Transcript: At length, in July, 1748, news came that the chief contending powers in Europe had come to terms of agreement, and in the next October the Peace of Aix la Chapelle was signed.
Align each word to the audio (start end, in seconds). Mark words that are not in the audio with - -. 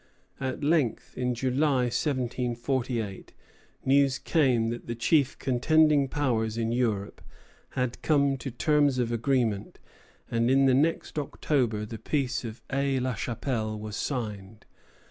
At 0.39 0.63
length, 0.63 1.15
in 1.15 1.35
July, 1.35 1.83
1748, 1.83 3.33
news 3.85 4.17
came 4.17 4.69
that 4.71 4.87
the 4.87 4.95
chief 4.95 5.37
contending 5.37 6.07
powers 6.07 6.57
in 6.57 6.71
Europe 6.71 7.21
had 7.77 8.01
come 8.01 8.35
to 8.37 8.49
terms 8.49 8.97
of 8.97 9.11
agreement, 9.11 9.77
and 10.31 10.49
in 10.49 10.65
the 10.65 10.73
next 10.73 11.19
October 11.19 11.85
the 11.85 11.99
Peace 11.99 12.43
of 12.43 12.63
Aix 12.71 12.99
la 12.99 13.13
Chapelle 13.13 13.77
was 13.77 13.95
signed. 13.95 14.65